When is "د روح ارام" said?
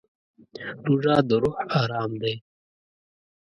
1.27-2.11